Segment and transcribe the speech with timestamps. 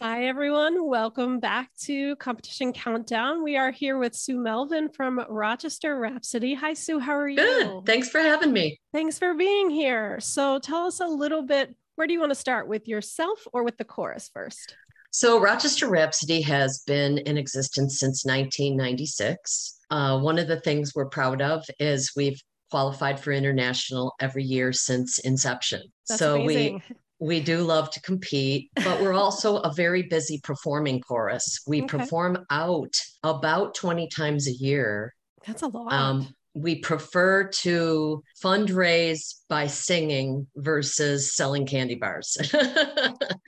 [0.00, 0.88] Hi, everyone.
[0.88, 3.42] Welcome back to Competition Countdown.
[3.42, 6.54] We are here with Sue Melvin from Rochester Rhapsody.
[6.54, 7.00] Hi, Sue.
[7.00, 7.34] How are you?
[7.34, 7.84] Good.
[7.84, 8.78] Thanks for having me.
[8.92, 10.20] Thanks for being here.
[10.20, 13.64] So, tell us a little bit where do you want to start with yourself or
[13.64, 14.76] with the chorus first?
[15.10, 19.80] So, Rochester Rhapsody has been in existence since 1996.
[19.90, 22.40] Uh, one of the things we're proud of is we've
[22.70, 25.82] qualified for international every year since inception.
[26.08, 26.74] That's so amazing.
[26.74, 31.58] we we do love to compete, but we're also a very busy performing chorus.
[31.66, 31.98] We Okay.
[31.98, 35.14] perform out about 20 times a year.
[35.46, 35.92] That's a lot.
[35.92, 42.36] Um, we prefer to fundraise by singing versus selling candy bars.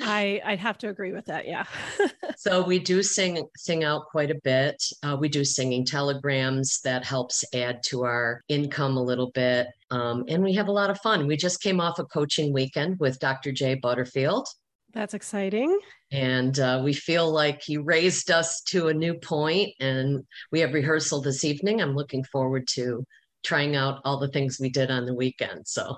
[0.01, 1.47] I I'd have to agree with that.
[1.47, 1.65] Yeah.
[2.37, 4.83] so we do sing sing out quite a bit.
[5.03, 10.25] Uh, we do singing telegrams that helps add to our income a little bit, um,
[10.29, 11.27] and we have a lot of fun.
[11.27, 13.53] We just came off a coaching weekend with Dr.
[13.53, 14.47] Jay Butterfield.
[14.93, 15.79] That's exciting.
[16.13, 20.75] And uh, we feel like he raised us to a new point, and we have
[20.75, 21.81] rehearsal this evening.
[21.81, 23.05] I'm looking forward to
[23.45, 25.67] trying out all the things we did on the weekend.
[25.67, 25.97] So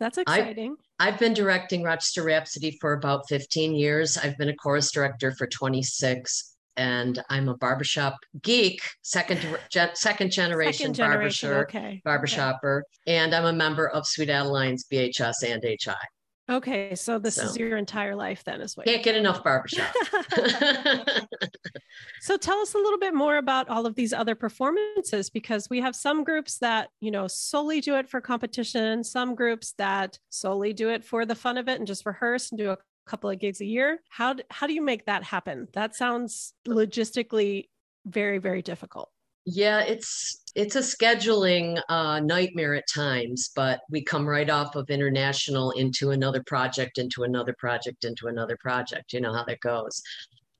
[0.00, 0.76] That's exciting.
[0.98, 4.18] I've been directing Rochester Rhapsody for about 15 years.
[4.18, 10.32] I've been a chorus director for 26, and I'm a barbershop geek, second gen- second
[10.32, 11.48] generation, Second generation.
[11.50, 12.02] barbershop, Okay.
[12.04, 15.94] barbershopper, and I'm a member of Sweet Adelines BHS and HI.
[16.50, 16.94] Okay.
[16.94, 18.84] So this is your entire life then, as well.
[18.84, 19.94] Can't get enough barbershop.
[22.20, 25.80] So tell us a little bit more about all of these other performances because we
[25.80, 30.72] have some groups that, you know, solely do it for competition, some groups that solely
[30.72, 33.40] do it for the fun of it and just rehearse and do a couple of
[33.40, 34.00] gigs a year.
[34.08, 35.66] How how do you make that happen?
[35.72, 37.68] That sounds logistically
[38.06, 39.10] very very difficult.
[39.44, 44.88] Yeah, it's it's a scheduling uh, nightmare at times, but we come right off of
[44.90, 49.12] international into another project, into another project, into another project.
[49.12, 50.02] You know how that goes.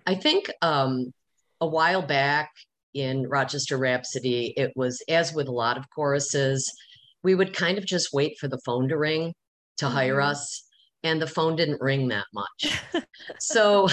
[0.07, 1.13] I think um,
[1.61, 2.51] a while back
[2.95, 6.71] in Rochester Rhapsody, it was as with a lot of choruses,
[7.23, 9.33] we would kind of just wait for the phone to ring
[9.79, 10.31] to hire Mhm.
[10.31, 10.65] us,
[11.05, 12.83] and the phone didn't ring that much.
[13.39, 13.89] so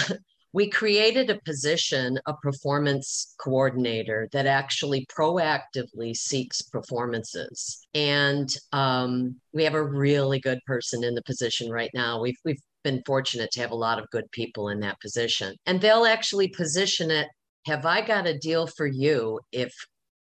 [0.52, 7.86] we created a position, a performance coordinator that actually proactively seeks performances.
[7.94, 12.20] And um, we have a really good person in the position right now.
[12.20, 15.54] We've, we've been fortunate to have a lot of good people in that position.
[15.66, 17.28] And they'll actually position it
[17.66, 19.72] Have I got a deal for you if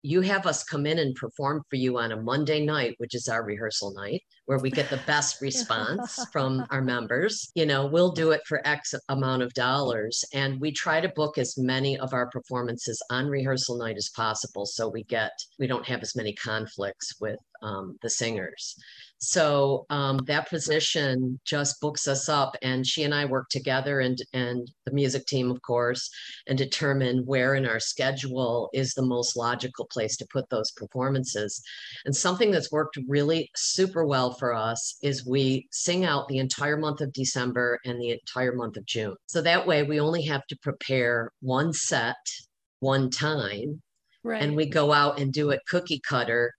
[0.02, 3.28] you have us come in and perform for you on a Monday night, which is
[3.28, 7.52] our rehearsal night, where we get the best response from our members.
[7.56, 10.24] You know, we'll do it for X amount of dollars.
[10.34, 14.66] And we try to book as many of our performances on rehearsal night as possible
[14.66, 18.76] so we get, we don't have as many conflicts with um, the singers.
[19.18, 24.18] So um, that position just books us up, and she and I work together, and
[24.34, 26.10] and the music team, of course,
[26.48, 31.62] and determine where in our schedule is the most logical place to put those performances.
[32.06, 36.78] And something that's worked really super well for us is we sing out the entire
[36.78, 39.16] month of December and the entire month of June.
[39.28, 42.16] So that way we only have to prepare one set
[42.80, 43.82] one time
[44.24, 44.42] Right.
[44.42, 46.52] and we go out and do it cookie cutter,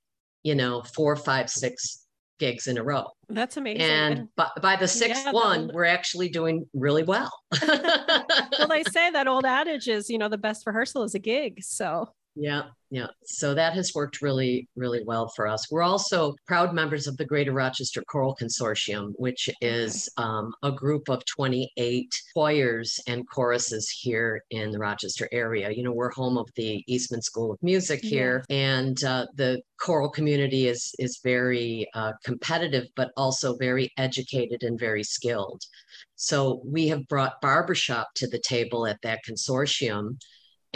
[0.44, 2.04] you know, four, five, six
[2.38, 3.06] gigs in a row.
[3.28, 3.80] That's amazing.
[3.82, 7.32] And by, by the sixth Yeah, one, old- we're actually doing really well.
[7.66, 11.62] well, they say that old adage is, you know, the best rehearsal is a gig.
[11.64, 13.06] So Yeah, yeah.
[13.24, 15.70] So that has worked really, really well for us.
[15.70, 21.08] We're also proud members of the Greater Rochester Choral Consortium, which is um, a group
[21.08, 25.70] of 28 choirs and choruses here in the Rochester area.
[25.70, 30.10] You know, we're home of the Eastman School of Music here, and uh, the choral
[30.10, 35.62] community is is very uh, competitive, but also very educated and very skilled.
[36.16, 40.18] So we have brought barbershop to the table at that consortium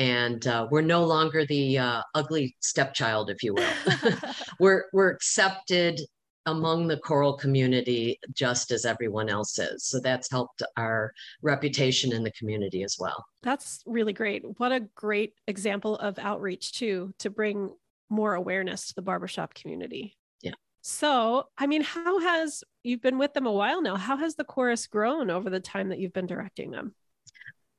[0.01, 3.71] and uh, we're no longer the uh, ugly stepchild, if you will.
[4.59, 6.01] we're we're accepted
[6.47, 9.85] among the choral community just as everyone else is.
[9.85, 11.13] So that's helped our
[11.43, 13.27] reputation in the community as well.
[13.43, 14.43] That's really great.
[14.57, 17.71] What a great example of outreach, too, to bring
[18.09, 20.17] more awareness to the barbershop community.
[20.41, 20.55] Yeah.
[20.81, 23.97] So, I mean, how has you've been with them a while now?
[23.97, 26.95] How has the chorus grown over the time that you've been directing them?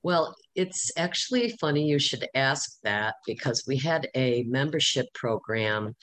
[0.03, 5.95] Well, it's actually funny you should ask that because we had a membership program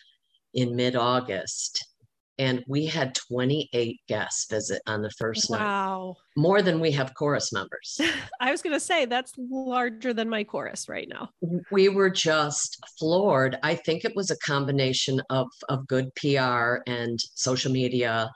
[0.54, 1.84] in mid August
[2.40, 6.14] and we had 28 guests visit on the first night, Wow.
[6.36, 8.00] more than we have chorus members.
[8.40, 11.30] I was going to say that's larger than my chorus right now.
[11.72, 13.58] we were just floored.
[13.64, 18.30] I think it was a combination of of good PR and social media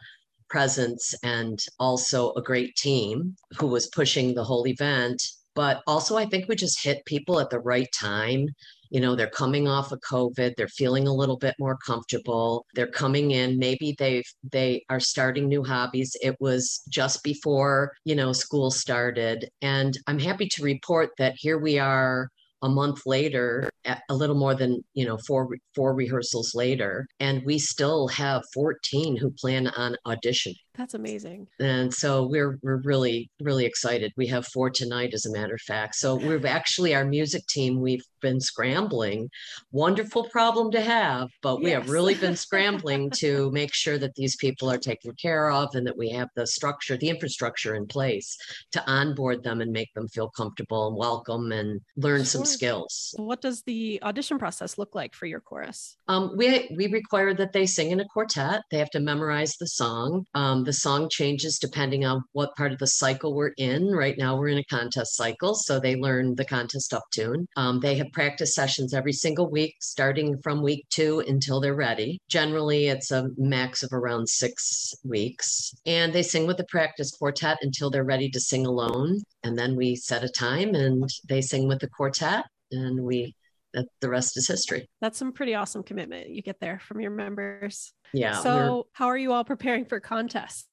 [0.50, 5.22] presence and also a great team who was pushing the whole event
[5.54, 8.48] But also, I think we just hit people at the right time
[8.92, 12.86] you know they're coming off of covid they're feeling a little bit more comfortable they're
[12.86, 14.22] coming in maybe they
[14.52, 20.18] they are starting new hobbies it was just before you know school started and i'm
[20.18, 22.28] happy to report that here we are
[22.62, 27.58] a month later, a little more than you know four four rehearsals later, and we
[27.58, 30.54] still have 14 who plan on auditioning.
[30.76, 31.48] That's amazing.
[31.60, 34.12] And so we're we're really really excited.
[34.16, 35.96] We have four tonight, as a matter of fact.
[35.96, 37.80] So we've actually our music team.
[37.80, 39.28] We've been scrambling.
[39.72, 41.82] Wonderful problem to have, but we yes.
[41.82, 45.86] have really been scrambling to make sure that these people are taken care of and
[45.86, 48.38] that we have the structure, the infrastructure in place
[48.70, 52.24] to onboard them and make them feel comfortable and welcome and learn sure.
[52.24, 53.14] some skills.
[53.18, 55.96] What does the audition process look like for your chorus?
[56.08, 58.62] Um, we we require that they sing in a quartet.
[58.70, 60.24] They have to memorize the song.
[60.34, 63.90] Um, the song changes depending on what part of the cycle we're in.
[63.90, 67.46] Right now, we're in a contest cycle, so they learn the contest up tune.
[67.56, 72.18] Um, they have practice sessions every single week, starting from week two until they're ready.
[72.28, 75.72] Generally, it's a max of around six weeks.
[75.86, 79.20] And they sing with the practice quartet until they're ready to sing alone.
[79.42, 83.34] And then we set a time and they sing with the quartet and we
[83.72, 84.88] the rest is history.
[85.00, 87.92] That's some pretty awesome commitment you get there from your members.
[88.12, 88.34] Yeah.
[88.40, 90.66] So, how are you all preparing for contest?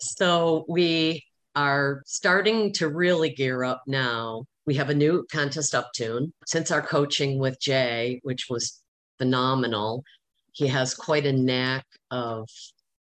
[0.00, 1.24] So, we
[1.54, 6.30] are starting to really gear up now we have a new contest up tune.
[6.44, 8.82] Since our coaching with Jay, which was
[9.16, 10.04] phenomenal,
[10.52, 12.46] he has quite a knack of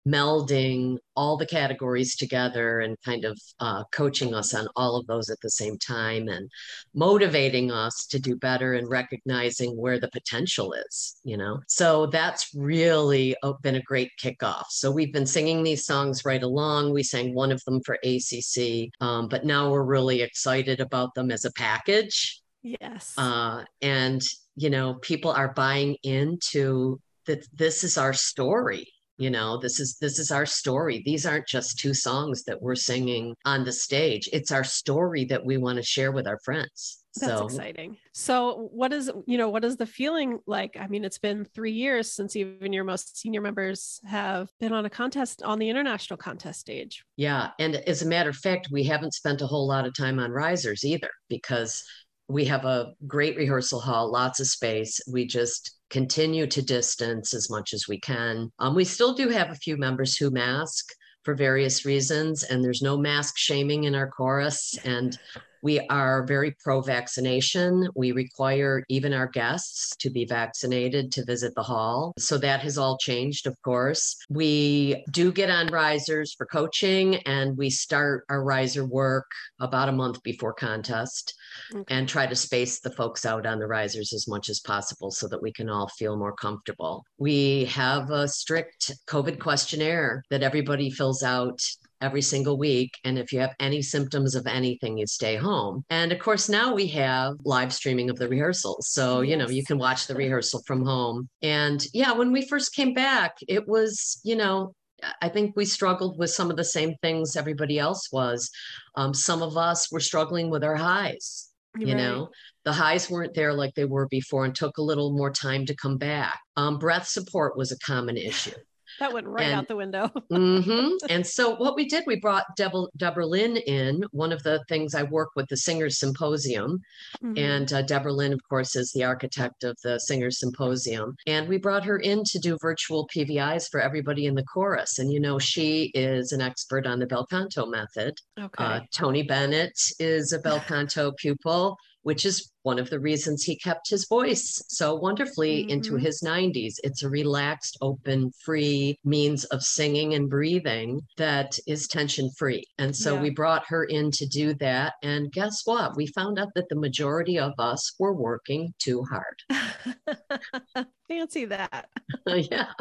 [0.08, 5.30] melding all the categories together and kind of uh, coaching us on all of those
[5.30, 6.50] at the same time and
[6.94, 11.60] motivating us to do better and recognizing where the potential is you know?
[11.68, 14.66] So that's really been a great kickoff.
[14.70, 16.94] So we've been singing these songs right along.
[16.94, 21.32] We sang one of them for acc um, but now we're really excited about them
[21.32, 22.42] as a package.
[22.64, 23.14] Yes.
[23.18, 24.22] Uh, and
[24.56, 29.98] you know people are buying into that this is our story you know this is
[30.00, 31.02] this is our story.
[31.06, 34.30] These aren't just two songs that we're singing on the stage.
[34.32, 37.04] It's our story that we want to share with our friends.
[37.20, 37.98] That's so, exciting.
[38.14, 40.78] So what is you know what is the feeling like?
[40.80, 44.86] I mean it's been three years since even your most senior members have been on
[44.86, 47.04] a contest on the international contest stage.
[47.16, 50.20] Yeah and as a matter of fact we haven't spent a whole lot of time
[50.20, 51.84] on risers either because
[52.28, 57.50] we have a great rehearsal hall lots of space we just continue to distance as
[57.50, 58.52] much as we can.
[58.60, 60.86] Um, we still do have a few members who mask
[61.24, 64.78] for various reasons, and there's no mask shaming in our chorus.
[64.84, 65.18] And
[65.62, 67.88] we are very pro vaccination.
[67.96, 72.14] We require even our guests to be vaccinated to visit the hall.
[72.18, 74.16] So that has all changed, of course.
[74.30, 79.28] We do get on risers for coaching, and we start our riser work
[79.60, 81.34] about a month before contest
[81.74, 81.84] okay.
[81.90, 85.28] and try to space the folks out on the risers as much as possible so
[85.28, 87.04] that we can all feel more comfortable.
[87.18, 91.60] We have a strict COVID questionnaire that everybody fills out
[92.02, 92.92] every single week.
[93.04, 95.84] And if you have any symptoms of anything, you stay home.
[95.90, 98.90] And of course, now we have live streaming of the rehearsals.
[98.90, 99.32] So, yes.
[99.32, 101.30] you know, you can watch the rehearsal from home.
[101.42, 104.74] And yeah, when we first came back, it was, you know,
[105.22, 108.50] I think we struggled with some of the same things everybody else was.
[108.96, 111.50] Um, some of us were struggling with our highs.
[111.78, 111.98] You right.
[111.98, 112.30] know,
[112.66, 115.76] the highs weren't there like they were before and took a little more time to
[115.76, 116.40] come back.
[116.56, 118.56] Um, breath support was a common issue.
[119.00, 120.10] That went right and, out the window.
[120.32, 120.90] mm-hmm.
[121.10, 124.04] And so what we did, we brought Deborah, Deborah Lynn in.
[124.12, 126.80] One of the things I work with the Singers Symposium,
[127.24, 127.38] mm-hmm.
[127.38, 131.16] and uh, Deborah Lynn, of course, is the architect of the Singers Symposium.
[131.28, 135.00] And we brought her in to do virtual PVIs for everybody in the chorus.
[135.00, 138.16] And you know, she is an expert on the bel canto method.
[138.40, 138.64] Okay.
[138.64, 141.78] Uh, Tony Bennett is a bel canto pupil
[142.08, 145.70] which is one of the reasons he kept his voice so wonderfully mm-hmm.
[145.70, 146.74] into his 90s.
[146.84, 152.66] It's a relaxed, open, free means of singing and breathing that is tension free.
[152.78, 153.22] And so yeah.
[153.22, 154.96] we brought her in to do that.
[155.02, 155.96] And guess what?
[155.96, 160.88] We found out that the majority of us were working too hard.
[161.08, 161.88] Fancy that.
[162.28, 162.74] yeah.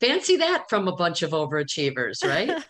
[0.00, 2.62] Fancy that from a bunch of overachievers, right?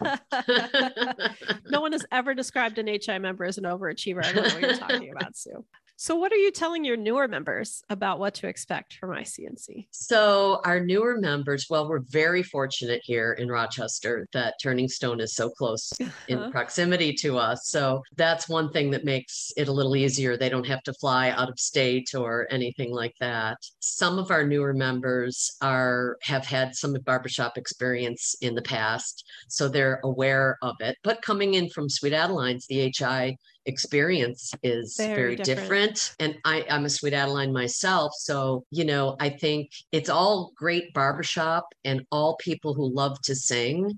[1.70, 4.24] no one has ever described an HI member as an overachiever.
[4.24, 5.62] I don't know what you're talking about, Sue.
[5.98, 9.86] So, what are you telling your newer members about what to expect from ICNC?
[9.92, 15.34] So, our newer members, well, we're very fortunate here in Rochester that Turning Stone is
[15.34, 15.90] so close
[16.28, 16.50] in uh-huh.
[16.50, 17.68] proximity to us.
[17.68, 20.36] So, that's one thing that makes it a little easier.
[20.36, 23.56] They don't have to fly out of state or anything like that.
[23.80, 29.66] Some of our newer members are have had some barbershop experience in the past, so
[29.66, 30.98] they're aware of it.
[31.02, 35.58] But coming in from Sweet Adelines, the HI experience is very, Very different.
[35.60, 36.14] different.
[36.20, 38.12] And I, I'm a sweet Adeline myself.
[38.18, 43.34] So, you know, I think it's all great barbershop and all people who love to
[43.34, 43.92] sing.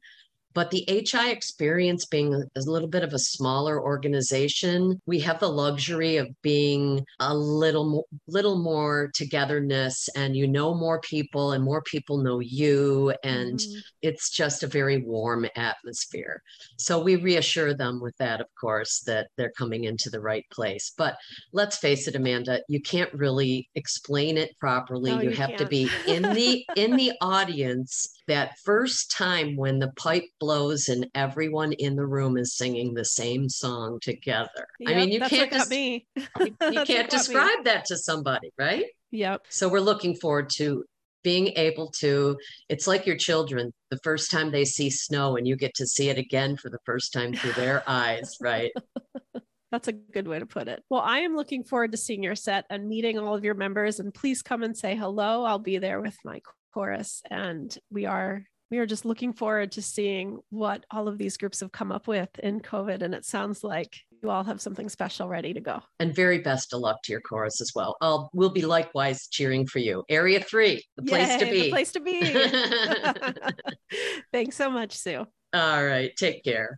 [0.59, 5.49] But the HI experience being a little bit of a smaller organization, we have the
[5.49, 11.63] luxury of being a little more, little more togetherness, and you know more people, and
[11.63, 13.83] more people know you, and Mhm.
[14.03, 16.43] it's just a very warm atmosphere.
[16.77, 20.91] So we reassure them with that, of course, that they're coming into the right place.
[20.99, 21.19] But
[21.53, 25.13] let's face it, Amanda, you can't really explain it properly.
[25.13, 25.71] No, you you have to can't.
[25.71, 31.73] be in the in the audience that first time when the pipe blows and everyone
[31.73, 34.67] in the room is singing the same song together.
[34.87, 36.07] I mean, you can't just, me.
[36.17, 37.07] you, what can't got me.
[37.11, 38.87] describe that to somebody, right?
[39.11, 39.47] Yep.
[39.49, 40.85] So we're looking forward to
[41.25, 45.57] being able to it's like your children the first time they see snow and you
[45.57, 48.71] get to see it again for the first time through their eyes right
[49.71, 50.83] That's a good way to put it.
[50.89, 54.01] Well, I am looking forward to seeing your set and meeting all of your members.
[54.01, 55.45] And please come and say hello.
[55.45, 56.41] I'll be there with my
[56.79, 57.23] chorus.
[57.29, 61.59] And we are we are just looking forward to seeing what all of these groups
[61.61, 63.03] have come up with in COVID.
[63.03, 65.81] And it sounds like you all have something special ready to go.
[66.01, 69.65] and very best of luck to your chorus as well i'll we'll be likewise cheering
[69.65, 72.21] for you area three the place to Yay, be The place to be.
[74.33, 75.25] Thanks so much, Sue.
[75.55, 76.77] all right take care